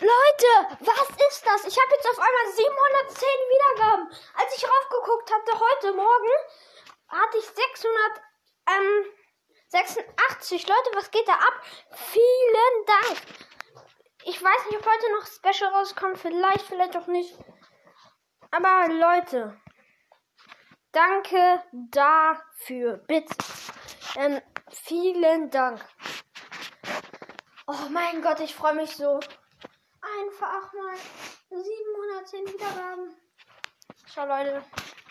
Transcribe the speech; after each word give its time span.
Leute, 0.00 0.76
was 0.80 1.08
ist 1.30 1.44
das? 1.44 1.64
Ich 1.64 1.76
habe 1.76 1.94
jetzt 1.94 2.08
auf 2.08 2.18
einmal 2.18 2.52
710 2.52 3.26
Wiedergaben. 3.26 4.10
Als 4.34 4.56
ich 4.56 4.64
raufgeguckt 4.64 5.32
hatte 5.32 5.58
heute 5.58 5.92
Morgen, 5.94 6.30
hatte 7.08 7.38
ich 7.38 7.46
686. 9.66 10.62
ähm, 10.62 10.68
Leute, 10.68 10.96
was 10.96 11.10
geht 11.10 11.26
da 11.26 11.32
ab? 11.32 11.62
Vielen 12.12 12.86
Dank. 12.86 13.22
Ich 14.24 14.40
weiß 14.42 14.66
nicht, 14.66 14.78
ob 14.78 14.86
heute 14.86 15.12
noch 15.14 15.26
Special 15.26 15.72
rauskommt. 15.74 16.18
Vielleicht, 16.18 16.62
vielleicht 16.66 16.96
auch 16.96 17.06
nicht. 17.08 17.36
Aber 18.52 18.88
Leute, 18.92 19.60
danke 20.92 21.62
dafür. 21.72 22.98
Bitte. 23.08 23.34
Ähm, 24.16 24.40
vielen 24.70 25.50
Dank. 25.50 25.84
Oh 27.66 27.88
mein 27.90 28.22
Gott, 28.22 28.38
ich 28.40 28.54
freue 28.54 28.74
mich 28.74 28.94
so 28.94 29.18
einfach 30.20 30.72
mal 30.74 30.96
710 31.62 32.46
Wiedergaben. 32.54 33.14
Ciao, 34.06 34.26
Leute. 34.26 34.62